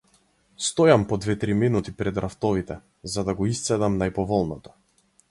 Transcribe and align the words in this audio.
Стојам 0.67 1.03
по 1.09 1.17
две-три 1.25 1.57
минути 1.63 1.91
пред 1.99 2.17
рафтовите, 2.25 2.77
за 3.15 3.25
да 3.27 3.35
го 3.41 3.47
исцедам 3.51 3.99
најповолното. 4.05 4.73